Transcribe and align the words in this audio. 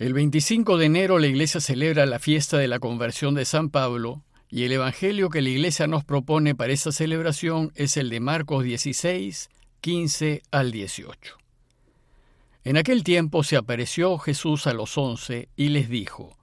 El 0.00 0.14
25 0.14 0.78
de 0.78 0.86
enero 0.86 1.18
la 1.18 1.26
iglesia 1.26 1.60
celebra 1.60 2.06
la 2.06 2.18
fiesta 2.18 2.56
de 2.56 2.68
la 2.68 2.78
conversión 2.78 3.34
de 3.34 3.44
San 3.44 3.68
Pablo 3.68 4.24
y 4.48 4.64
el 4.64 4.72
Evangelio 4.72 5.28
que 5.28 5.42
la 5.42 5.50
iglesia 5.50 5.86
nos 5.88 6.06
propone 6.06 6.54
para 6.54 6.72
esa 6.72 6.90
celebración 6.90 7.70
es 7.74 7.98
el 7.98 8.08
de 8.08 8.18
Marcos 8.18 8.64
16, 8.64 9.50
15 9.82 10.42
al 10.52 10.72
18. 10.72 11.36
En 12.64 12.78
aquel 12.78 13.04
tiempo 13.04 13.44
se 13.44 13.58
apareció 13.58 14.16
Jesús 14.16 14.66
a 14.66 14.72
los 14.72 14.96
once 14.96 15.50
y 15.54 15.68
les 15.68 15.90
dijo, 15.90 16.34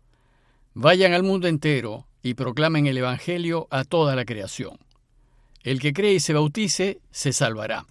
Vayan 0.75 1.13
al 1.13 1.23
mundo 1.23 1.47
entero 1.47 2.05
y 2.21 2.35
proclamen 2.35 2.85
el 2.85 2.99
Evangelio 2.99 3.67
a 3.71 3.85
toda 3.85 4.15
la 4.15 4.25
creación. 4.25 4.77
El 5.63 5.79
que 5.79 5.93
cree 5.93 6.13
y 6.13 6.19
se 6.19 6.33
bautice, 6.33 7.01
se 7.09 7.33
salvará. 7.33 7.87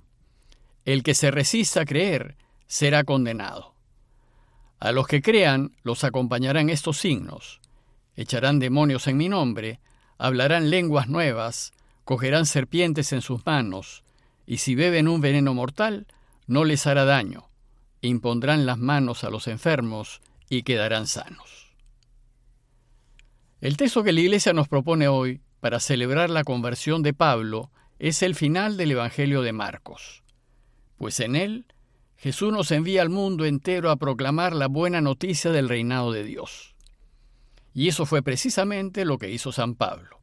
El 0.84 1.02
que 1.02 1.14
se 1.14 1.32
resista 1.32 1.80
a 1.80 1.86
creer, 1.86 2.36
será 2.68 3.02
condenado. 3.02 3.75
A 4.78 4.92
los 4.92 5.06
que 5.06 5.22
crean 5.22 5.72
los 5.82 6.04
acompañarán 6.04 6.68
estos 6.68 6.98
signos. 6.98 7.60
Echarán 8.14 8.58
demonios 8.58 9.06
en 9.06 9.16
mi 9.16 9.28
nombre, 9.28 9.80
hablarán 10.18 10.70
lenguas 10.70 11.08
nuevas, 11.08 11.72
cogerán 12.04 12.46
serpientes 12.46 13.12
en 13.12 13.22
sus 13.22 13.44
manos, 13.44 14.04
y 14.46 14.58
si 14.58 14.74
beben 14.74 15.08
un 15.08 15.20
veneno 15.20 15.54
mortal, 15.54 16.06
no 16.46 16.64
les 16.64 16.86
hará 16.86 17.04
daño. 17.04 17.48
Impondrán 18.00 18.66
las 18.66 18.78
manos 18.78 19.24
a 19.24 19.30
los 19.30 19.48
enfermos 19.48 20.20
y 20.48 20.62
quedarán 20.62 21.06
sanos. 21.06 21.74
El 23.60 23.76
texto 23.76 24.04
que 24.04 24.12
la 24.12 24.20
Iglesia 24.20 24.52
nos 24.52 24.68
propone 24.68 25.08
hoy 25.08 25.40
para 25.60 25.80
celebrar 25.80 26.30
la 26.30 26.44
conversión 26.44 27.02
de 27.02 27.14
Pablo 27.14 27.70
es 27.98 28.22
el 28.22 28.34
final 28.34 28.76
del 28.76 28.92
Evangelio 28.92 29.42
de 29.42 29.52
Marcos, 29.52 30.22
pues 30.98 31.18
en 31.20 31.34
él 31.34 31.66
Jesús 32.16 32.52
nos 32.52 32.70
envía 32.70 33.02
al 33.02 33.10
mundo 33.10 33.44
entero 33.44 33.90
a 33.90 33.96
proclamar 33.96 34.54
la 34.54 34.68
buena 34.68 35.00
noticia 35.00 35.50
del 35.50 35.68
reinado 35.68 36.12
de 36.12 36.24
Dios. 36.24 36.74
Y 37.74 37.88
eso 37.88 38.06
fue 38.06 38.22
precisamente 38.22 39.04
lo 39.04 39.18
que 39.18 39.30
hizo 39.30 39.52
San 39.52 39.74
Pablo. 39.74 40.20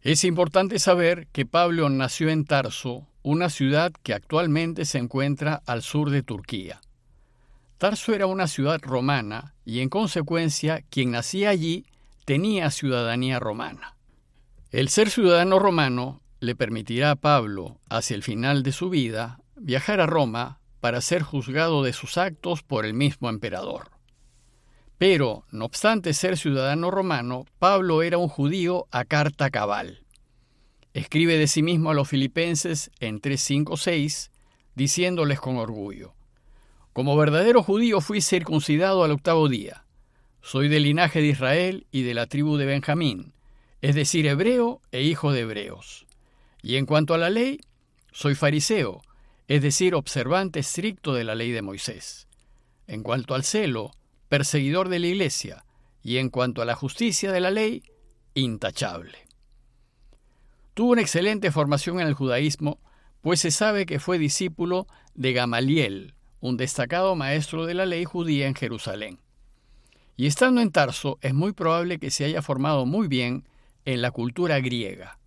Es 0.00 0.24
importante 0.24 0.78
saber 0.78 1.28
que 1.30 1.44
Pablo 1.44 1.90
nació 1.90 2.30
en 2.30 2.46
Tarso, 2.46 3.06
una 3.22 3.50
ciudad 3.50 3.92
que 4.02 4.14
actualmente 4.14 4.86
se 4.86 4.96
encuentra 4.96 5.62
al 5.66 5.82
sur 5.82 6.08
de 6.08 6.22
Turquía. 6.22 6.80
Tarso 7.76 8.14
era 8.14 8.26
una 8.26 8.46
ciudad 8.46 8.80
romana 8.82 9.54
y 9.64 9.80
en 9.80 9.90
consecuencia 9.90 10.82
quien 10.88 11.10
nacía 11.10 11.50
allí 11.50 11.84
tenía 12.24 12.70
ciudadanía 12.70 13.38
romana. 13.38 13.96
El 14.70 14.88
ser 14.88 15.10
ciudadano 15.10 15.58
romano 15.58 16.22
le 16.40 16.54
permitirá 16.54 17.10
a 17.10 17.16
Pablo, 17.16 17.78
hacia 17.90 18.14
el 18.14 18.22
final 18.22 18.62
de 18.62 18.72
su 18.72 18.88
vida, 18.88 19.40
viajar 19.56 20.00
a 20.00 20.06
Roma 20.06 20.59
para 20.80 21.00
ser 21.00 21.22
juzgado 21.22 21.82
de 21.82 21.92
sus 21.92 22.18
actos 22.18 22.62
por 22.62 22.84
el 22.84 22.94
mismo 22.94 23.28
emperador. 23.28 23.90
Pero, 24.98 25.44
no 25.50 25.64
obstante 25.64 26.12
ser 26.12 26.36
ciudadano 26.36 26.90
romano, 26.90 27.46
Pablo 27.58 28.02
era 28.02 28.18
un 28.18 28.28
judío 28.28 28.86
a 28.90 29.04
carta 29.04 29.48
cabal. 29.50 30.04
Escribe 30.92 31.38
de 31.38 31.46
sí 31.46 31.62
mismo 31.62 31.90
a 31.90 31.94
los 31.94 32.08
filipenses 32.08 32.90
en 33.00 33.20
3.5.6, 33.20 34.30
diciéndoles 34.74 35.40
con 35.40 35.56
orgullo, 35.56 36.14
Como 36.92 37.16
verdadero 37.16 37.62
judío 37.62 38.00
fui 38.00 38.20
circuncidado 38.20 39.04
al 39.04 39.12
octavo 39.12 39.48
día. 39.48 39.84
Soy 40.42 40.68
del 40.68 40.82
linaje 40.82 41.20
de 41.20 41.28
Israel 41.28 41.86
y 41.90 42.02
de 42.02 42.14
la 42.14 42.26
tribu 42.26 42.56
de 42.56 42.66
Benjamín, 42.66 43.32
es 43.82 43.94
decir, 43.94 44.26
hebreo 44.26 44.82
e 44.90 45.02
hijo 45.02 45.32
de 45.32 45.40
hebreos. 45.40 46.06
Y 46.62 46.76
en 46.76 46.86
cuanto 46.86 47.14
a 47.14 47.18
la 47.18 47.30
ley, 47.30 47.60
soy 48.12 48.34
fariseo, 48.34 49.02
es 49.50 49.62
decir, 49.62 49.96
observante 49.96 50.60
estricto 50.60 51.12
de 51.12 51.24
la 51.24 51.34
ley 51.34 51.50
de 51.50 51.60
Moisés. 51.60 52.28
En 52.86 53.02
cuanto 53.02 53.34
al 53.34 53.42
celo, 53.42 53.90
perseguidor 54.28 54.88
de 54.88 55.00
la 55.00 55.08
iglesia, 55.08 55.64
y 56.04 56.18
en 56.18 56.30
cuanto 56.30 56.62
a 56.62 56.64
la 56.64 56.76
justicia 56.76 57.32
de 57.32 57.40
la 57.40 57.50
ley, 57.50 57.82
intachable. 58.34 59.18
Tuvo 60.72 60.92
una 60.92 61.00
excelente 61.00 61.50
formación 61.50 61.98
en 61.98 62.06
el 62.06 62.14
judaísmo, 62.14 62.78
pues 63.22 63.40
se 63.40 63.50
sabe 63.50 63.86
que 63.86 63.98
fue 63.98 64.20
discípulo 64.20 64.86
de 65.16 65.32
Gamaliel, 65.32 66.14
un 66.38 66.56
destacado 66.56 67.16
maestro 67.16 67.66
de 67.66 67.74
la 67.74 67.86
ley 67.86 68.04
judía 68.04 68.46
en 68.46 68.54
Jerusalén. 68.54 69.18
Y 70.16 70.26
estando 70.26 70.60
en 70.60 70.70
Tarso, 70.70 71.18
es 71.22 71.34
muy 71.34 71.54
probable 71.54 71.98
que 71.98 72.12
se 72.12 72.24
haya 72.24 72.40
formado 72.40 72.86
muy 72.86 73.08
bien 73.08 73.48
en 73.84 74.00
la 74.00 74.12
cultura 74.12 74.60
griega. 74.60 75.18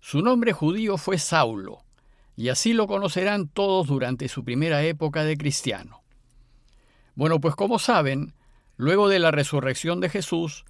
Su 0.00 0.22
nombre 0.22 0.52
judío 0.52 0.98
fue 0.98 1.18
Saulo, 1.18 1.83
y 2.36 2.48
así 2.48 2.72
lo 2.72 2.86
conocerán 2.86 3.48
todos 3.48 3.86
durante 3.86 4.28
su 4.28 4.44
primera 4.44 4.82
época 4.82 5.24
de 5.24 5.36
cristiano. 5.36 6.02
Bueno, 7.14 7.40
pues 7.40 7.54
como 7.54 7.78
saben, 7.78 8.34
luego 8.76 9.08
de 9.08 9.20
la 9.20 9.30
resurrección 9.30 10.00
de 10.00 10.08
Jesús, 10.08 10.64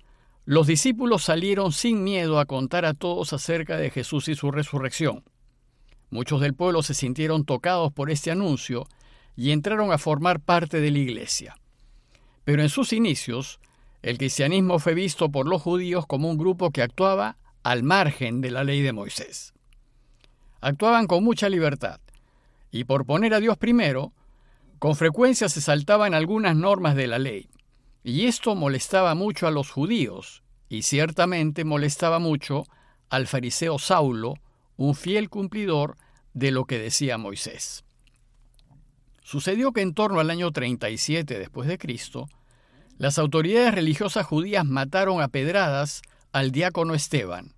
los 0.44 0.66
discípulos 0.66 1.24
salieron 1.24 1.72
sin 1.72 2.04
miedo 2.04 2.38
a 2.38 2.44
contar 2.44 2.84
a 2.84 2.92
todos 2.92 3.32
acerca 3.32 3.78
de 3.78 3.90
Jesús 3.90 4.28
y 4.28 4.34
su 4.34 4.50
resurrección. 4.50 5.24
Muchos 6.10 6.42
del 6.42 6.54
pueblo 6.54 6.82
se 6.82 6.92
sintieron 6.92 7.46
tocados 7.46 7.92
por 7.92 8.10
este 8.10 8.30
anuncio 8.30 8.86
y 9.36 9.52
entraron 9.52 9.90
a 9.90 9.98
formar 9.98 10.40
parte 10.40 10.80
de 10.80 10.90
la 10.90 10.98
iglesia. 10.98 11.56
Pero 12.44 12.60
en 12.60 12.68
sus 12.68 12.92
inicios, 12.92 13.58
el 14.02 14.18
cristianismo 14.18 14.78
fue 14.78 14.92
visto 14.92 15.30
por 15.30 15.48
los 15.48 15.62
judíos 15.62 16.06
como 16.06 16.28
un 16.28 16.36
grupo 16.36 16.70
que 16.70 16.82
actuaba 16.82 17.38
al 17.62 17.82
margen 17.82 18.42
de 18.42 18.50
la 18.50 18.64
ley 18.64 18.82
de 18.82 18.92
Moisés 18.92 19.53
actuaban 20.64 21.06
con 21.06 21.22
mucha 21.22 21.50
libertad 21.50 22.00
y 22.70 22.84
por 22.84 23.04
poner 23.04 23.34
a 23.34 23.40
Dios 23.40 23.58
primero, 23.58 24.12
con 24.78 24.96
frecuencia 24.96 25.50
se 25.50 25.60
saltaban 25.60 26.14
algunas 26.14 26.56
normas 26.56 26.96
de 26.96 27.06
la 27.06 27.18
ley. 27.18 27.50
Y 28.02 28.26
esto 28.26 28.54
molestaba 28.54 29.14
mucho 29.14 29.46
a 29.46 29.50
los 29.50 29.70
judíos 29.70 30.42
y 30.70 30.82
ciertamente 30.82 31.64
molestaba 31.64 32.18
mucho 32.18 32.64
al 33.10 33.26
fariseo 33.26 33.78
Saulo, 33.78 34.34
un 34.76 34.94
fiel 34.94 35.28
cumplidor 35.28 35.96
de 36.32 36.50
lo 36.50 36.64
que 36.64 36.78
decía 36.78 37.18
Moisés. 37.18 37.84
Sucedió 39.22 39.72
que 39.72 39.82
en 39.82 39.92
torno 39.92 40.18
al 40.18 40.30
año 40.30 40.50
37 40.50 41.38
después 41.38 41.68
de 41.68 41.78
Cristo, 41.78 42.28
las 42.96 43.18
autoridades 43.18 43.74
religiosas 43.74 44.26
judías 44.26 44.64
mataron 44.64 45.20
a 45.20 45.28
pedradas 45.28 46.00
al 46.32 46.52
diácono 46.52 46.94
Esteban, 46.94 47.54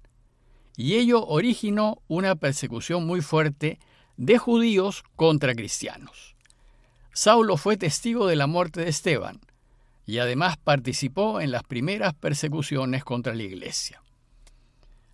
y 0.77 0.95
ello 0.95 1.25
originó 1.27 2.03
una 2.07 2.35
persecución 2.35 3.07
muy 3.07 3.23
fuerte 3.23 3.79
de 4.17 4.39
judíos 4.39 5.05
contra 5.17 5.55
cristianos. 5.55 6.37
Saulo 7.13 7.57
fue 7.57 7.77
testigo 7.77 8.27
de 8.27 8.37
la 8.37 8.47
muerte 8.47 8.83
de 8.83 8.91
Esteban 8.91 9.41
y 10.05 10.19
además 10.19 10.57
participó 10.59 11.41
en 11.41 11.51
las 11.51 11.63
primeras 11.63 12.15
persecuciones 12.15 13.05
contra 13.05 13.35
la 13.35 13.43
iglesia. 13.43 14.03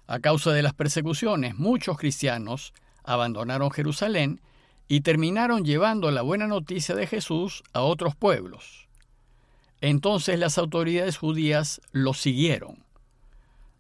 A 0.09 0.19
causa 0.19 0.51
de 0.53 0.63
las 0.63 0.75
persecuciones, 0.75 1.57
muchos 1.57 1.97
cristianos 1.97 2.75
abandonaron 3.05 3.71
Jerusalén 3.71 4.41
y 4.89 5.01
terminaron 5.01 5.65
llevando 5.65 6.11
la 6.11 6.23
buena 6.23 6.49
noticia 6.49 6.95
de 6.95 7.07
Jesús 7.07 7.63
a 7.73 7.83
otros 7.83 8.17
pueblos. 8.17 8.89
Entonces 9.81 10.39
las 10.39 10.59
autoridades 10.59 11.17
judías 11.17 11.81
los 11.93 12.21
siguieron 12.21 12.85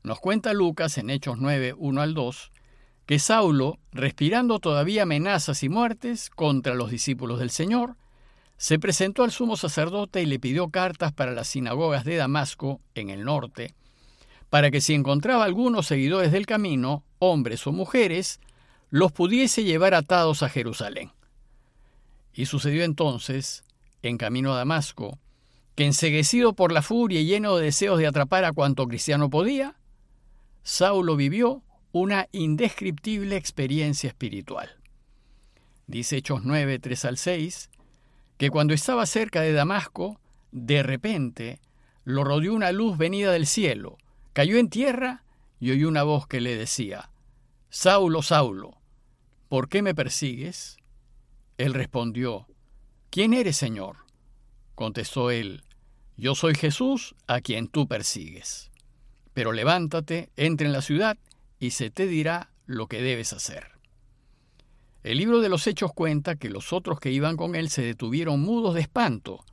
nos 0.02 0.20
cuenta 0.20 0.52
Lucas 0.52 0.98
en 0.98 1.10
Hechos 1.10 1.38
9, 1.38 1.74
1 1.76 2.00
al 2.00 2.14
2, 2.14 2.52
que 3.06 3.18
Saulo, 3.18 3.78
respirando 3.92 4.58
todavía 4.58 5.02
amenazas 5.02 5.62
y 5.62 5.68
muertes 5.68 6.30
contra 6.30 6.74
los 6.74 6.90
discípulos 6.90 7.38
del 7.38 7.50
Señor, 7.50 7.96
se 8.56 8.78
presentó 8.78 9.24
al 9.24 9.32
sumo 9.32 9.56
sacerdote 9.56 10.22
y 10.22 10.26
le 10.26 10.38
pidió 10.38 10.68
cartas 10.68 11.12
para 11.12 11.32
las 11.32 11.48
sinagogas 11.48 12.04
de 12.04 12.16
Damasco, 12.16 12.80
en 12.94 13.10
el 13.10 13.24
norte, 13.24 13.74
para 14.50 14.70
que 14.70 14.80
si 14.80 14.94
encontraba 14.94 15.44
algunos 15.44 15.86
seguidores 15.86 16.30
del 16.30 16.46
camino, 16.46 17.04
hombres 17.18 17.66
o 17.66 17.72
mujeres, 17.72 18.40
los 18.90 19.10
pudiese 19.10 19.64
llevar 19.64 19.94
atados 19.94 20.42
a 20.42 20.48
Jerusalén. 20.48 21.10
Y 22.34 22.46
sucedió 22.46 22.84
entonces, 22.84 23.64
en 24.02 24.18
camino 24.18 24.52
a 24.52 24.58
Damasco, 24.58 25.18
que 25.74 25.86
enseguecido 25.86 26.52
por 26.52 26.72
la 26.72 26.82
furia 26.82 27.20
y 27.20 27.26
lleno 27.26 27.56
de 27.56 27.64
deseos 27.64 27.98
de 27.98 28.06
atrapar 28.06 28.44
a 28.44 28.52
cuanto 28.52 28.86
cristiano 28.86 29.30
podía, 29.30 29.74
Saulo 30.62 31.16
vivió 31.16 31.62
una 31.90 32.28
indescriptible 32.32 33.36
experiencia 33.36 34.08
espiritual. 34.08 34.70
Dice 35.86 36.16
Hechos 36.16 36.42
9, 36.44 36.78
3 36.78 37.04
al 37.04 37.18
6, 37.18 37.70
que 38.38 38.50
cuando 38.50 38.72
estaba 38.72 39.04
cerca 39.06 39.40
de 39.40 39.52
Damasco, 39.52 40.20
de 40.52 40.82
repente 40.82 41.60
lo 42.04 42.24
rodeó 42.24 42.54
una 42.54 42.72
luz 42.72 42.96
venida 42.96 43.32
del 43.32 43.46
cielo, 43.46 43.98
cayó 44.32 44.56
en 44.56 44.70
tierra 44.70 45.24
y 45.60 45.70
oyó 45.70 45.88
una 45.88 46.02
voz 46.02 46.26
que 46.26 46.40
le 46.40 46.56
decía, 46.56 47.10
Saulo, 47.68 48.22
Saulo, 48.22 48.80
¿por 49.48 49.68
qué 49.68 49.82
me 49.82 49.94
persigues? 49.94 50.78
Él 51.58 51.74
respondió, 51.74 52.46
¿quién 53.10 53.34
eres, 53.34 53.56
Señor? 53.56 53.98
Contestó 54.74 55.30
él, 55.30 55.62
yo 56.16 56.34
soy 56.34 56.54
Jesús 56.54 57.14
a 57.26 57.40
quien 57.40 57.68
tú 57.68 57.86
persigues. 57.86 58.71
Pero 59.34 59.52
levántate, 59.52 60.30
entra 60.36 60.66
en 60.66 60.72
la 60.72 60.82
ciudad 60.82 61.16
y 61.58 61.70
se 61.70 61.90
te 61.90 62.06
dirá 62.06 62.50
lo 62.66 62.86
que 62.86 63.02
debes 63.02 63.32
hacer. 63.32 63.72
El 65.02 65.18
libro 65.18 65.40
de 65.40 65.48
los 65.48 65.66
Hechos 65.66 65.92
cuenta 65.92 66.36
que 66.36 66.48
los 66.48 66.72
otros 66.72 67.00
que 67.00 67.10
iban 67.10 67.36
con 67.36 67.56
él 67.56 67.70
se 67.70 67.82
detuvieron 67.82 68.40
mudos 68.40 68.74
de 68.74 68.82
espanto, 68.82 69.44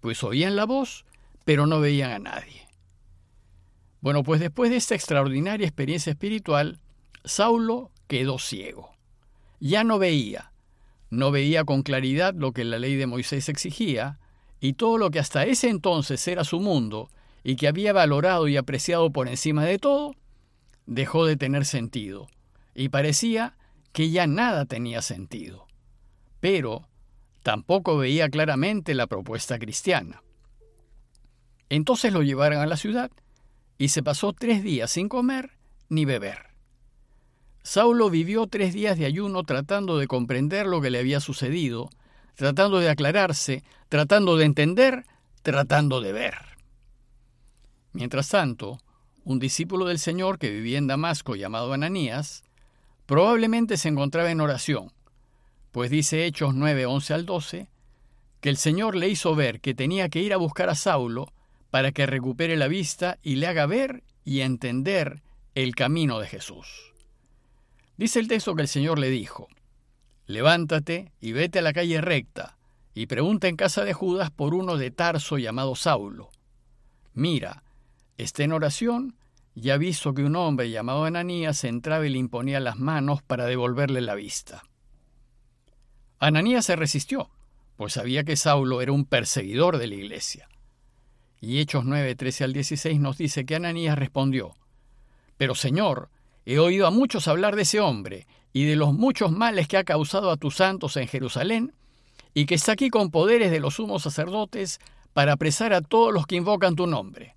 pues 0.00 0.22
oían 0.22 0.56
la 0.56 0.66
voz, 0.66 1.06
pero 1.44 1.66
no 1.66 1.80
veían 1.80 2.10
a 2.10 2.18
nadie. 2.18 2.68
Bueno, 4.00 4.22
pues 4.22 4.40
después 4.40 4.70
de 4.70 4.76
esta 4.76 4.94
extraordinaria 4.94 5.66
experiencia 5.66 6.10
espiritual, 6.10 6.80
Saulo 7.24 7.90
quedó 8.08 8.38
ciego. 8.38 8.90
Ya 9.58 9.84
no 9.84 9.98
veía, 9.98 10.52
no 11.10 11.30
veía 11.30 11.64
con 11.64 11.82
claridad 11.82 12.34
lo 12.34 12.52
que 12.52 12.64
la 12.64 12.78
ley 12.78 12.96
de 12.96 13.06
Moisés 13.06 13.48
exigía, 13.48 14.18
y 14.60 14.74
todo 14.74 14.98
lo 14.98 15.10
que 15.10 15.18
hasta 15.18 15.44
ese 15.44 15.68
entonces 15.68 16.26
era 16.28 16.44
su 16.44 16.60
mundo 16.60 17.10
y 17.42 17.56
que 17.56 17.68
había 17.68 17.92
valorado 17.92 18.48
y 18.48 18.56
apreciado 18.56 19.10
por 19.10 19.28
encima 19.28 19.64
de 19.64 19.78
todo, 19.78 20.14
dejó 20.86 21.26
de 21.26 21.36
tener 21.36 21.64
sentido, 21.64 22.28
y 22.74 22.88
parecía 22.88 23.56
que 23.92 24.10
ya 24.10 24.26
nada 24.26 24.66
tenía 24.66 25.02
sentido. 25.02 25.66
Pero 26.40 26.88
tampoco 27.42 27.96
veía 27.96 28.28
claramente 28.28 28.94
la 28.94 29.06
propuesta 29.06 29.58
cristiana. 29.58 30.22
Entonces 31.68 32.12
lo 32.12 32.22
llevaron 32.22 32.60
a 32.60 32.66
la 32.66 32.76
ciudad 32.76 33.10
y 33.78 33.88
se 33.88 34.02
pasó 34.02 34.32
tres 34.32 34.62
días 34.62 34.90
sin 34.90 35.08
comer 35.08 35.52
ni 35.88 36.04
beber. 36.04 36.50
Saulo 37.62 38.10
vivió 38.10 38.46
tres 38.46 38.72
días 38.72 38.98
de 38.98 39.06
ayuno 39.06 39.42
tratando 39.44 39.98
de 39.98 40.06
comprender 40.06 40.66
lo 40.66 40.80
que 40.80 40.90
le 40.90 40.98
había 40.98 41.20
sucedido, 41.20 41.90
tratando 42.34 42.78
de 42.78 42.88
aclararse, 42.88 43.62
tratando 43.88 44.36
de 44.36 44.46
entender, 44.46 45.04
tratando 45.42 46.00
de 46.00 46.12
ver. 46.12 46.49
Mientras 47.92 48.28
tanto, 48.28 48.78
un 49.24 49.38
discípulo 49.38 49.86
del 49.86 49.98
Señor 49.98 50.38
que 50.38 50.50
vivía 50.50 50.78
en 50.78 50.86
Damasco 50.86 51.36
llamado 51.36 51.72
Ananías, 51.72 52.44
probablemente 53.06 53.76
se 53.76 53.88
encontraba 53.88 54.30
en 54.30 54.40
oración, 54.40 54.92
pues 55.72 55.90
dice 55.90 56.24
Hechos 56.26 56.54
9, 56.54 56.86
11 56.86 57.14
al 57.14 57.26
12, 57.26 57.68
que 58.40 58.48
el 58.48 58.56
Señor 58.56 58.96
le 58.96 59.08
hizo 59.08 59.34
ver 59.34 59.60
que 59.60 59.74
tenía 59.74 60.08
que 60.08 60.20
ir 60.20 60.32
a 60.32 60.38
buscar 60.38 60.70
a 60.70 60.74
Saulo 60.74 61.32
para 61.70 61.92
que 61.92 62.06
recupere 62.06 62.56
la 62.56 62.68
vista 62.68 63.18
y 63.22 63.36
le 63.36 63.46
haga 63.46 63.66
ver 63.66 64.02
y 64.24 64.40
entender 64.40 65.22
el 65.54 65.74
camino 65.74 66.18
de 66.18 66.26
Jesús. 66.26 66.94
Dice 67.96 68.18
el 68.20 68.28
texto 68.28 68.54
que 68.54 68.62
el 68.62 68.68
Señor 68.68 68.98
le 68.98 69.10
dijo, 69.10 69.48
Levántate 70.26 71.12
y 71.20 71.32
vete 71.32 71.58
a 71.58 71.62
la 71.62 71.72
calle 71.72 72.00
recta, 72.00 72.56
y 72.94 73.06
pregunta 73.06 73.48
en 73.48 73.56
casa 73.56 73.84
de 73.84 73.92
Judas 73.92 74.30
por 74.30 74.54
uno 74.54 74.76
de 74.76 74.90
Tarso 74.90 75.38
llamado 75.38 75.74
Saulo. 75.74 76.30
Mira, 77.14 77.62
está 78.22 78.44
en 78.44 78.52
oración 78.52 79.16
y 79.54 79.70
ha 79.70 79.76
visto 79.76 80.14
que 80.14 80.22
un 80.22 80.36
hombre 80.36 80.70
llamado 80.70 81.04
Ananías 81.04 81.64
entraba 81.64 82.06
y 82.06 82.10
le 82.10 82.18
imponía 82.18 82.60
las 82.60 82.78
manos 82.78 83.22
para 83.22 83.46
devolverle 83.46 84.00
la 84.00 84.14
vista. 84.14 84.62
Ananías 86.18 86.66
se 86.66 86.76
resistió, 86.76 87.30
pues 87.76 87.94
sabía 87.94 88.24
que 88.24 88.36
Saulo 88.36 88.82
era 88.82 88.92
un 88.92 89.04
perseguidor 89.04 89.78
de 89.78 89.86
la 89.86 89.94
iglesia. 89.94 90.48
Y 91.40 91.58
Hechos 91.58 91.84
9, 91.84 92.14
13 92.14 92.44
al 92.44 92.52
16 92.52 93.00
nos 93.00 93.16
dice 93.16 93.46
que 93.46 93.56
Ananías 93.56 93.98
respondió, 93.98 94.54
Pero 95.38 95.54
Señor, 95.54 96.10
He 96.46 96.58
oído 96.58 96.86
a 96.86 96.90
muchos 96.90 97.28
hablar 97.28 97.54
de 97.54 97.62
ese 97.62 97.80
hombre 97.80 98.26
y 98.52 98.64
de 98.64 98.76
los 98.76 98.92
muchos 98.92 99.30
males 99.30 99.68
que 99.68 99.76
ha 99.76 99.84
causado 99.84 100.30
a 100.30 100.36
tus 100.36 100.56
santos 100.56 100.96
en 100.96 101.06
Jerusalén, 101.06 101.74
y 102.32 102.46
que 102.46 102.54
está 102.54 102.72
aquí 102.72 102.90
con 102.90 103.10
poderes 103.10 103.50
de 103.50 103.60
los 103.60 103.74
sumos 103.74 104.02
sacerdotes 104.02 104.80
para 105.12 105.32
apresar 105.32 105.72
a 105.72 105.80
todos 105.80 106.12
los 106.12 106.26
que 106.26 106.36
invocan 106.36 106.76
tu 106.76 106.86
nombre. 106.86 107.34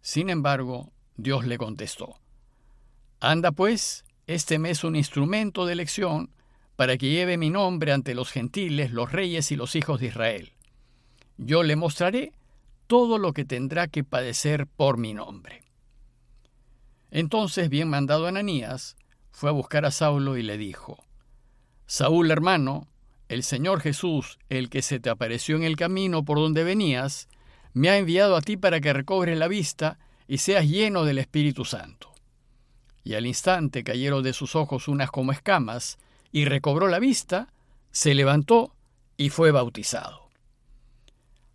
Sin 0.00 0.30
embargo, 0.30 0.92
Dios 1.16 1.46
le 1.46 1.58
contestó, 1.58 2.20
Anda 3.20 3.52
pues, 3.52 4.04
este 4.26 4.58
mes 4.58 4.84
un 4.84 4.94
instrumento 4.94 5.66
de 5.66 5.72
elección 5.72 6.30
para 6.76 6.96
que 6.96 7.10
lleve 7.10 7.36
mi 7.36 7.50
nombre 7.50 7.92
ante 7.92 8.14
los 8.14 8.30
gentiles, 8.30 8.92
los 8.92 9.10
reyes 9.10 9.50
y 9.50 9.56
los 9.56 9.74
hijos 9.74 10.00
de 10.00 10.06
Israel. 10.06 10.52
Yo 11.36 11.64
le 11.64 11.74
mostraré 11.74 12.32
todo 12.86 13.18
lo 13.18 13.32
que 13.32 13.44
tendrá 13.44 13.88
que 13.88 14.04
padecer 14.04 14.66
por 14.66 14.96
mi 14.96 15.14
nombre. 15.14 15.62
Entonces, 17.10 17.68
bien 17.68 17.88
mandado 17.88 18.26
Ananías, 18.26 18.96
fue 19.32 19.50
a 19.50 19.52
buscar 19.52 19.84
a 19.86 19.90
Saulo 19.90 20.36
y 20.36 20.42
le 20.42 20.56
dijo, 20.56 21.04
Saúl 21.86 22.30
hermano, 22.30 22.86
el 23.28 23.42
Señor 23.42 23.80
Jesús, 23.80 24.38
el 24.48 24.70
que 24.70 24.82
se 24.82 25.00
te 25.00 25.10
apareció 25.10 25.56
en 25.56 25.62
el 25.62 25.76
camino 25.76 26.24
por 26.24 26.38
donde 26.38 26.64
venías, 26.64 27.28
me 27.78 27.90
ha 27.90 27.96
enviado 27.96 28.36
a 28.36 28.42
ti 28.42 28.56
para 28.56 28.80
que 28.80 28.92
recobres 28.92 29.38
la 29.38 29.48
vista 29.48 29.98
y 30.26 30.38
seas 30.38 30.66
lleno 30.66 31.04
del 31.04 31.18
Espíritu 31.18 31.64
Santo. 31.64 32.12
Y 33.04 33.14
al 33.14 33.24
instante 33.24 33.84
cayeron 33.84 34.22
de 34.22 34.32
sus 34.32 34.56
ojos 34.56 34.88
unas 34.88 35.10
como 35.10 35.32
escamas, 35.32 35.98
y 36.30 36.44
recobró 36.44 36.88
la 36.88 36.98
vista, 36.98 37.48
se 37.90 38.14
levantó 38.14 38.74
y 39.16 39.30
fue 39.30 39.50
bautizado. 39.50 40.28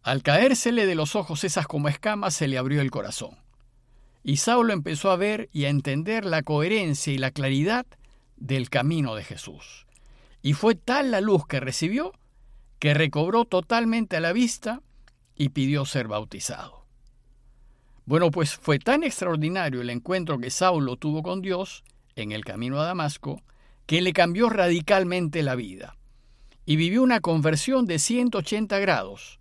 Al 0.01 0.23
caérsele 0.23 0.85
de 0.85 0.95
los 0.95 1.15
ojos 1.15 1.43
esas 1.43 1.67
como 1.67 1.89
escamas, 1.89 2.33
se 2.33 2.47
le 2.47 2.57
abrió 2.57 2.81
el 2.81 2.89
corazón. 2.89 3.37
Y 4.23 4.37
Saulo 4.37 4.73
empezó 4.73 5.11
a 5.11 5.17
ver 5.17 5.49
y 5.51 5.65
a 5.65 5.69
entender 5.69 6.25
la 6.25 6.41
coherencia 6.41 7.13
y 7.13 7.17
la 7.17 7.31
claridad 7.31 7.85
del 8.37 8.69
camino 8.69 9.15
de 9.15 9.23
Jesús. 9.23 9.85
Y 10.41 10.53
fue 10.53 10.75
tal 10.75 11.11
la 11.11 11.21
luz 11.21 11.45
que 11.45 11.59
recibió 11.59 12.13
que 12.79 12.93
recobró 12.93 13.45
totalmente 13.45 14.17
a 14.17 14.19
la 14.19 14.33
vista 14.33 14.81
y 15.35 15.49
pidió 15.49 15.85
ser 15.85 16.07
bautizado. 16.07 16.85
Bueno, 18.05 18.31
pues 18.31 18.55
fue 18.55 18.79
tan 18.79 19.03
extraordinario 19.03 19.81
el 19.81 19.89
encuentro 19.89 20.37
que 20.37 20.49
Saulo 20.49 20.97
tuvo 20.97 21.23
con 21.23 21.41
Dios 21.41 21.83
en 22.15 22.31
el 22.31 22.43
camino 22.43 22.79
a 22.79 22.85
Damasco 22.85 23.41
que 23.85 24.01
le 24.01 24.13
cambió 24.13 24.49
radicalmente 24.49 25.43
la 25.43 25.55
vida 25.55 25.97
y 26.65 26.75
vivió 26.75 27.03
una 27.03 27.19
conversión 27.19 27.85
de 27.85 27.99
180 27.99 28.79
grados, 28.79 29.39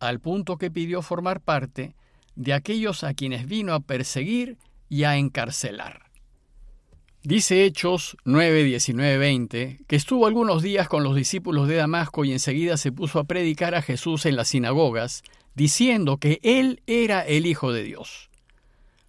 al 0.00 0.20
punto 0.20 0.58
que 0.58 0.70
pidió 0.70 1.00
formar 1.02 1.40
parte 1.40 1.94
de 2.34 2.52
aquellos 2.52 3.04
a 3.04 3.14
quienes 3.14 3.46
vino 3.46 3.74
a 3.74 3.80
perseguir 3.80 4.58
y 4.88 5.04
a 5.04 5.16
encarcelar. 5.16 6.01
Dice 7.24 7.64
Hechos 7.64 8.16
9, 8.24 8.64
19, 8.64 9.16
20 9.16 9.78
que 9.86 9.94
estuvo 9.94 10.26
algunos 10.26 10.60
días 10.60 10.88
con 10.88 11.04
los 11.04 11.14
discípulos 11.14 11.68
de 11.68 11.76
Damasco 11.76 12.24
y 12.24 12.32
enseguida 12.32 12.76
se 12.76 12.90
puso 12.90 13.20
a 13.20 13.24
predicar 13.24 13.76
a 13.76 13.82
Jesús 13.82 14.26
en 14.26 14.34
las 14.34 14.48
sinagogas, 14.48 15.22
diciendo 15.54 16.16
que 16.16 16.40
Él 16.42 16.82
era 16.88 17.20
el 17.20 17.46
Hijo 17.46 17.72
de 17.72 17.84
Dios. 17.84 18.28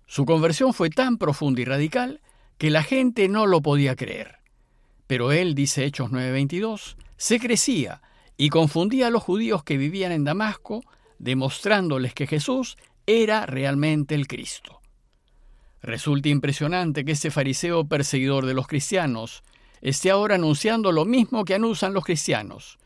Su 0.05 0.25
conversión 0.25 0.75
fue 0.75 0.91
tan 0.91 1.17
profunda 1.17 1.61
y 1.61 1.65
radical 1.65 2.21
que 2.59 2.69
la 2.69 2.83
gente 2.83 3.27
no 3.29 3.47
lo 3.47 3.63
podía 3.63 3.95
creer. 3.95 4.35
Pero 5.07 5.31
él, 5.31 5.55
dice 5.55 5.83
Hechos 5.83 6.11
9:22, 6.11 6.97
se 7.17 7.39
crecía 7.39 8.03
y 8.37 8.49
confundía 8.49 9.07
a 9.07 9.09
los 9.09 9.23
judíos 9.23 9.63
que 9.63 9.77
vivían 9.77 10.11
en 10.11 10.23
Damasco, 10.23 10.83
demostrándoles 11.17 12.13
que 12.13 12.27
Jesús 12.27 12.77
era 13.07 13.47
realmente 13.47 14.13
el 14.13 14.27
Cristo. 14.27 14.82
Resulta 15.83 16.29
impresionante 16.29 17.03
que 17.03 17.11
este 17.11 17.29
fariseo 17.29 17.85
perseguidor 17.85 18.45
de 18.45 18.53
los 18.53 18.67
cristianos 18.67 19.43
esté 19.81 20.09
ahora 20.09 20.35
anunciando 20.35 20.93
lo 20.93 21.03
mismo 21.03 21.43
que 21.43 21.55
anuncian 21.55 21.93
los 21.93 22.05
cristianos, 22.05 22.79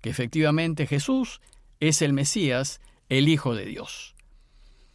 que 0.00 0.08
efectivamente 0.08 0.86
Jesús 0.86 1.42
es 1.78 2.00
el 2.00 2.14
Mesías, 2.14 2.80
el 3.10 3.28
Hijo 3.28 3.54
de 3.54 3.66
Dios. 3.66 4.14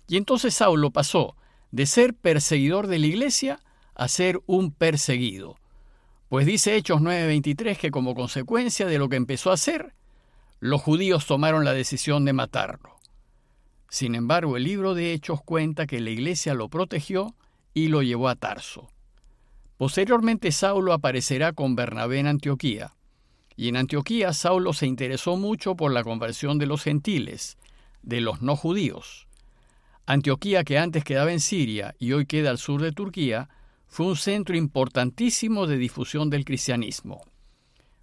Y 0.07 0.17
entonces 0.17 0.55
Saulo 0.55 0.89
pasó 0.89 1.35
de 1.69 1.85
ser 1.85 2.15
perseguidor 2.15 2.87
de 2.87 2.97
la 2.97 3.07
iglesia 3.07 3.59
a 3.93 4.07
ser 4.07 4.41
un 4.47 4.71
perseguido, 4.71 5.57
pues 6.29 6.47
dice 6.47 6.75
Hechos 6.75 7.01
9:23 7.01 7.77
que 7.77 7.91
como 7.91 8.15
consecuencia 8.15 8.87
de 8.87 8.97
lo 8.97 9.09
que 9.09 9.17
empezó 9.17 9.51
a 9.51 9.53
hacer, 9.53 9.93
los 10.59 10.81
judíos 10.81 11.27
tomaron 11.27 11.63
la 11.65 11.73
decisión 11.73 12.25
de 12.25 12.33
matarlo. 12.33 12.92
Sin 13.93 14.15
embargo, 14.15 14.57
el 14.57 14.63
libro 14.63 14.95
de 14.95 15.13
Hechos 15.13 15.43
cuenta 15.43 15.85
que 15.85 15.99
la 15.99 16.09
iglesia 16.09 16.55
lo 16.55 16.67
protegió 16.67 17.35
y 17.75 17.89
lo 17.89 18.01
llevó 18.01 18.27
a 18.27 18.35
Tarso. 18.35 18.89
Posteriormente 19.77 20.51
Saulo 20.51 20.93
aparecerá 20.93 21.53
con 21.53 21.75
Bernabé 21.75 22.17
en 22.17 22.25
Antioquía, 22.25 22.95
y 23.55 23.67
en 23.67 23.77
Antioquía 23.77 24.33
Saulo 24.33 24.73
se 24.73 24.87
interesó 24.87 25.37
mucho 25.37 25.75
por 25.75 25.91
la 25.91 26.03
conversión 26.03 26.57
de 26.57 26.65
los 26.65 26.81
gentiles, 26.81 27.59
de 28.01 28.19
los 28.19 28.41
no 28.41 28.55
judíos. 28.55 29.27
Antioquía, 30.07 30.63
que 30.63 30.79
antes 30.79 31.03
quedaba 31.03 31.31
en 31.31 31.39
Siria 31.39 31.93
y 31.99 32.13
hoy 32.13 32.25
queda 32.25 32.49
al 32.49 32.57
sur 32.57 32.81
de 32.81 32.93
Turquía, 32.93 33.47
fue 33.85 34.07
un 34.07 34.15
centro 34.15 34.57
importantísimo 34.57 35.67
de 35.67 35.77
difusión 35.77 36.31
del 36.31 36.45
cristianismo. 36.45 37.21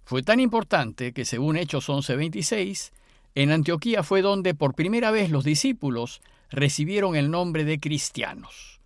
Fue 0.05 0.23
tan 0.23 0.39
importante 0.39 1.11
que, 1.11 1.25
según 1.25 1.57
Hechos 1.57 1.89
11:26, 1.89 2.93
en 3.35 3.51
Antioquía 3.51 4.03
fue 4.03 4.21
donde 4.21 4.53
por 4.53 4.75
primera 4.75 5.11
vez 5.11 5.29
los 5.29 5.43
discípulos 5.43 6.21
recibieron 6.49 7.15
el 7.15 7.31
nombre 7.31 7.63
de 7.63 7.79
cristianos. 7.79 8.79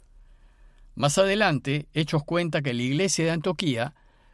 Más 0.95 1.17
adelante, 1.17 1.87
Hechos 1.93 2.23
cuenta 2.23 2.61
que 2.61 2.73
la 2.73 2.83
iglesia 2.83 3.25
de 3.25 3.31
Antioquía 3.31 3.93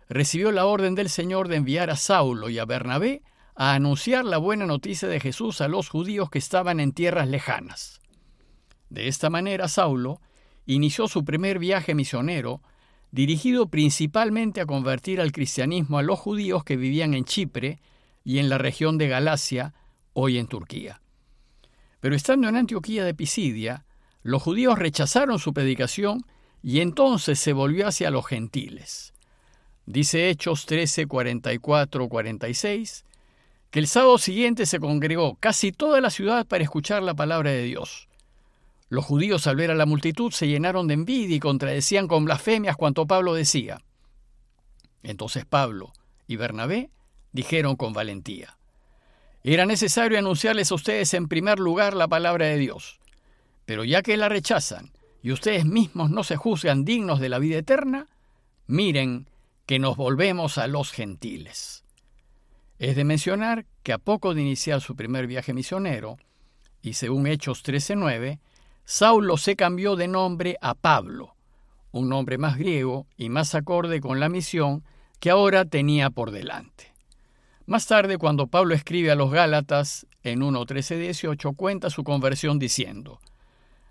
recibió 0.09 0.51
la 0.51 0.65
orden 0.65 0.93
del 0.93 1.09
Señor 1.09 1.47
de 1.47 1.55
enviar 1.55 1.89
a 1.89 1.95
Saulo 1.95 2.49
y 2.49 2.59
a 2.59 2.65
Bernabé 2.65 3.23
a 3.55 3.73
anunciar 3.73 4.25
la 4.25 4.37
buena 4.37 4.65
noticia 4.65 5.07
de 5.07 5.19
Jesús 5.19 5.61
a 5.61 5.67
los 5.67 5.89
judíos 5.89 6.29
que 6.29 6.39
estaban 6.39 6.79
en 6.79 6.91
tierras 6.91 7.27
lejanas. 7.27 8.01
De 8.89 9.07
esta 9.07 9.29
manera, 9.29 9.67
Saulo 9.67 10.19
inició 10.65 11.07
su 11.07 11.23
primer 11.23 11.59
viaje 11.59 11.95
misionero, 11.95 12.61
dirigido 13.11 13.69
principalmente 13.69 14.61
a 14.61 14.65
convertir 14.65 15.21
al 15.21 15.31
cristianismo 15.31 15.97
a 15.97 16.03
los 16.03 16.19
judíos 16.19 16.63
que 16.63 16.77
vivían 16.77 17.13
en 17.13 17.25
Chipre 17.25 17.79
y 18.23 18.39
en 18.39 18.49
la 18.49 18.57
región 18.57 18.97
de 18.97 19.07
Galacia, 19.07 19.73
hoy 20.13 20.37
en 20.37 20.47
Turquía. 20.47 21.01
Pero 21.99 22.15
estando 22.15 22.49
en 22.49 22.55
Antioquía 22.55 23.05
de 23.05 23.13
Pisidia, 23.13 23.85
los 24.23 24.41
judíos 24.41 24.77
rechazaron 24.77 25.39
su 25.39 25.53
predicación 25.53 26.25
y 26.63 26.81
entonces 26.81 27.39
se 27.39 27.53
volvió 27.53 27.87
hacia 27.87 28.11
los 28.11 28.25
gentiles. 28.25 29.13
Dice 29.85 30.29
Hechos 30.29 30.65
13, 30.65 31.07
44, 31.07 32.07
46, 32.07 33.05
que 33.71 33.79
el 33.79 33.87
sábado 33.87 34.17
siguiente 34.17 34.65
se 34.65 34.79
congregó 34.79 35.35
casi 35.39 35.71
toda 35.71 36.01
la 36.01 36.09
ciudad 36.09 36.45
para 36.45 36.63
escuchar 36.63 37.01
la 37.03 37.13
palabra 37.13 37.51
de 37.51 37.63
Dios. 37.63 38.09
Los 38.89 39.05
judíos 39.05 39.47
al 39.47 39.55
ver 39.55 39.71
a 39.71 39.75
la 39.75 39.85
multitud 39.85 40.31
se 40.31 40.47
llenaron 40.47 40.87
de 40.87 40.95
envidia 40.95 41.37
y 41.37 41.39
contradecían 41.39 42.07
con 42.07 42.25
blasfemias 42.25 42.75
cuanto 42.75 43.07
Pablo 43.07 43.33
decía. 43.33 43.81
Entonces 45.01 45.45
Pablo 45.45 45.93
y 46.27 46.35
Bernabé 46.35 46.89
dijeron 47.31 47.75
con 47.75 47.93
valentía, 47.93 48.57
era 49.43 49.65
necesario 49.65 50.19
anunciarles 50.19 50.71
a 50.71 50.75
ustedes 50.75 51.13
en 51.13 51.27
primer 51.27 51.59
lugar 51.59 51.95
la 51.95 52.07
palabra 52.07 52.45
de 52.45 52.57
Dios, 52.57 52.99
pero 53.65 53.83
ya 53.83 54.01
que 54.01 54.17
la 54.17 54.29
rechazan 54.29 54.91
y 55.23 55.31
ustedes 55.31 55.65
mismos 55.65 56.09
no 56.09 56.23
se 56.23 56.35
juzgan 56.35 56.85
dignos 56.85 57.19
de 57.19 57.29
la 57.29 57.39
vida 57.39 57.57
eterna, 57.57 58.07
miren 58.67 59.27
que 59.65 59.79
nos 59.79 59.97
volvemos 59.97 60.57
a 60.57 60.67
los 60.67 60.91
gentiles. 60.91 61.83
Es 62.79 62.95
de 62.95 63.03
mencionar 63.03 63.65
que 63.83 63.93
a 63.93 63.99
poco 63.99 64.33
de 64.33 64.41
iniciar 64.41 64.81
su 64.81 64.95
primer 64.95 65.27
viaje 65.27 65.53
misionero, 65.53 66.17
y 66.81 66.93
según 66.93 67.27
Hechos 67.27 67.63
13:9, 67.63 68.39
Saulo 68.85 69.37
se 69.37 69.55
cambió 69.55 69.95
de 69.95 70.07
nombre 70.07 70.57
a 70.61 70.73
Pablo, 70.73 71.35
un 71.91 72.09
nombre 72.09 72.37
más 72.37 72.57
griego 72.57 73.05
y 73.17 73.29
más 73.29 73.53
acorde 73.53 74.01
con 74.01 74.19
la 74.19 74.29
misión 74.29 74.83
que 75.19 75.29
ahora 75.29 75.65
tenía 75.65 76.09
por 76.09 76.31
delante. 76.31 76.90
Más 77.65 77.85
tarde, 77.87 78.17
cuando 78.17 78.47
Pablo 78.47 78.73
escribe 78.73 79.11
a 79.11 79.15
los 79.15 79.31
Gálatas 79.31 80.07
en 80.23 80.41
1.13.18, 80.41 81.55
cuenta 81.55 81.89
su 81.89 82.03
conversión 82.03 82.59
diciendo, 82.59 83.19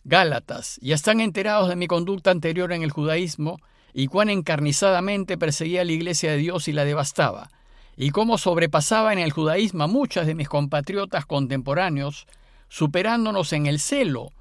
Gálatas, 0.04 0.78
ya 0.82 0.94
están 0.94 1.20
enterados 1.20 1.68
de 1.68 1.76
mi 1.76 1.86
conducta 1.86 2.30
anterior 2.30 2.72
en 2.72 2.82
el 2.82 2.90
judaísmo 2.90 3.58
y 3.92 4.06
cuán 4.06 4.30
encarnizadamente 4.30 5.38
perseguía 5.38 5.84
la 5.84 5.92
iglesia 5.92 6.32
de 6.32 6.38
Dios 6.38 6.68
y 6.68 6.72
la 6.72 6.84
devastaba, 6.84 7.50
y 7.96 8.10
cómo 8.10 8.38
sobrepasaba 8.38 9.12
en 9.12 9.18
el 9.18 9.32
judaísmo 9.32 9.84
a 9.84 9.88
muchas 9.88 10.26
de 10.26 10.34
mis 10.34 10.48
compatriotas 10.48 11.26
contemporáneos, 11.26 12.26
superándonos 12.68 13.52
en 13.52 13.66
el 13.66 13.78
celo 13.78 14.32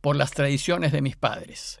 por 0.00 0.16
las 0.16 0.30
tradiciones 0.30 0.92
de 0.92 1.02
mis 1.02 1.16
padres. 1.16 1.80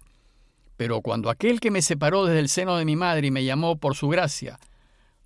Pero 0.76 1.00
cuando 1.00 1.30
aquel 1.30 1.60
que 1.60 1.70
me 1.70 1.82
separó 1.82 2.24
desde 2.24 2.40
el 2.40 2.48
seno 2.48 2.76
de 2.76 2.84
mi 2.84 2.96
madre 2.96 3.28
y 3.28 3.30
me 3.30 3.44
llamó 3.44 3.76
por 3.78 3.94
su 3.94 4.08
gracia, 4.08 4.58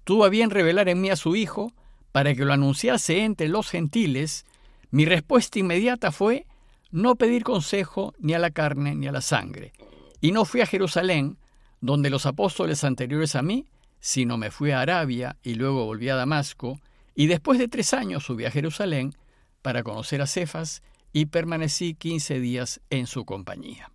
tuvo 0.04 0.24
a 0.24 0.28
bien 0.28 0.50
revelar 0.50 0.88
en 0.88 1.00
mí 1.00 1.10
a 1.10 1.16
su 1.16 1.36
Hijo, 1.36 1.72
para 2.12 2.34
que 2.34 2.44
lo 2.44 2.52
anunciase 2.52 3.24
entre 3.24 3.48
los 3.48 3.70
gentiles, 3.70 4.44
mi 4.90 5.04
respuesta 5.04 5.58
inmediata 5.58 6.12
fue 6.12 6.46
no 6.90 7.16
pedir 7.16 7.42
consejo 7.42 8.14
ni 8.18 8.34
a 8.34 8.38
la 8.38 8.50
carne 8.50 8.94
ni 8.94 9.06
a 9.06 9.12
la 9.12 9.22
sangre. 9.22 9.72
Y 10.20 10.32
no 10.32 10.44
fui 10.44 10.60
a 10.60 10.66
Jerusalén, 10.66 11.38
donde 11.80 12.10
los 12.10 12.26
apóstoles 12.26 12.84
anteriores 12.84 13.34
a 13.34 13.42
mí 13.42 13.66
sino 14.02 14.36
me 14.36 14.50
fui 14.50 14.72
a 14.72 14.80
Arabia 14.80 15.36
y 15.44 15.54
luego 15.54 15.86
volví 15.86 16.08
a 16.08 16.16
Damasco, 16.16 16.80
y 17.14 17.28
después 17.28 17.60
de 17.60 17.68
tres 17.68 17.94
años 17.94 18.24
subí 18.24 18.44
a 18.44 18.50
Jerusalén 18.50 19.14
para 19.62 19.84
conocer 19.84 20.20
a 20.20 20.26
Cefas 20.26 20.82
y 21.12 21.26
permanecí 21.26 21.94
quince 21.94 22.40
días 22.40 22.80
en 22.90 23.06
su 23.06 23.24
compañía. 23.24 23.92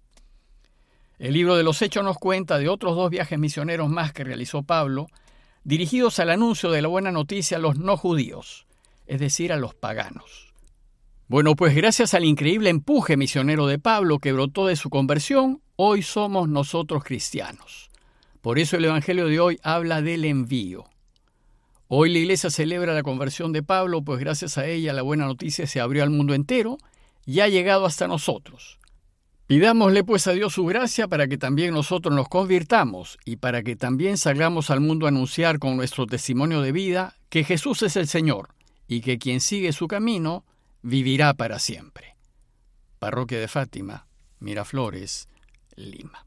El 1.19 1.33
libro 1.33 1.57
de 1.57 1.63
los 1.63 1.81
Hechos 1.81 2.05
nos 2.05 2.17
cuenta 2.17 2.57
de 2.57 2.69
otros 2.69 2.95
dos 2.95 3.09
viajes 3.09 3.37
misioneros 3.37 3.89
más 3.89 4.13
que 4.13 4.23
realizó 4.23 4.63
Pablo, 4.63 5.07
dirigidos 5.67 6.17
al 6.19 6.29
anuncio 6.29 6.71
de 6.71 6.81
la 6.81 6.87
buena 6.87 7.11
noticia 7.11 7.57
a 7.57 7.59
los 7.59 7.77
no 7.77 7.97
judíos, 7.97 8.65
es 9.05 9.19
decir, 9.19 9.51
a 9.51 9.57
los 9.57 9.75
paganos. 9.75 10.53
Bueno, 11.27 11.57
pues 11.57 11.75
gracias 11.75 12.13
al 12.13 12.23
increíble 12.23 12.69
empuje 12.69 13.17
misionero 13.17 13.67
de 13.67 13.77
Pablo 13.77 14.19
que 14.19 14.31
brotó 14.31 14.67
de 14.67 14.77
su 14.77 14.89
conversión, 14.89 15.61
hoy 15.75 16.03
somos 16.03 16.47
nosotros 16.47 17.03
cristianos. 17.03 17.89
Por 18.39 18.59
eso 18.59 18.77
el 18.77 18.85
Evangelio 18.85 19.27
de 19.27 19.41
hoy 19.41 19.59
habla 19.61 20.01
del 20.01 20.23
envío. 20.23 20.85
Hoy 21.89 22.13
la 22.13 22.19
iglesia 22.19 22.49
celebra 22.49 22.93
la 22.93 23.03
conversión 23.03 23.51
de 23.51 23.61
Pablo, 23.61 24.01
pues 24.03 24.21
gracias 24.21 24.57
a 24.57 24.67
ella 24.67 24.93
la 24.93 25.01
buena 25.01 25.25
noticia 25.25 25.67
se 25.67 25.81
abrió 25.81 26.01
al 26.03 26.11
mundo 26.11 26.33
entero 26.33 26.77
y 27.25 27.41
ha 27.41 27.49
llegado 27.49 27.85
hasta 27.85 28.07
nosotros. 28.07 28.79
Pidámosle 29.47 30.03
pues 30.03 30.27
a 30.27 30.33
Dios 30.33 30.53
su 30.53 30.65
gracia 30.65 31.07
para 31.07 31.29
que 31.29 31.37
también 31.37 31.73
nosotros 31.73 32.13
nos 32.13 32.27
convirtamos 32.27 33.17
y 33.23 33.37
para 33.37 33.63
que 33.63 33.77
también 33.77 34.17
salgamos 34.17 34.69
al 34.69 34.81
mundo 34.81 35.05
a 35.05 35.09
anunciar 35.09 35.57
con 35.57 35.77
nuestro 35.77 36.05
testimonio 36.05 36.61
de 36.61 36.73
vida 36.73 37.15
que 37.29 37.45
Jesús 37.45 37.81
es 37.81 37.95
el 37.95 38.07
Señor 38.09 38.49
y 38.89 38.99
que 38.99 39.17
quien 39.17 39.39
sigue 39.39 39.71
su 39.71 39.87
camino 39.87 40.43
vivirá 40.81 41.33
para 41.33 41.59
siempre. 41.59 42.17
Parroquia 42.99 43.39
de 43.39 43.47
Fátima, 43.47 44.07
Miraflores, 44.39 45.29
Lima. 45.75 46.26